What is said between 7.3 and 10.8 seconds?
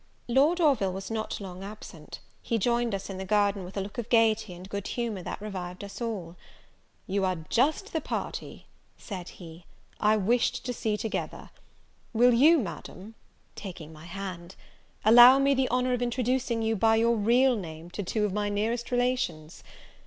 just the party," said he, "I wished to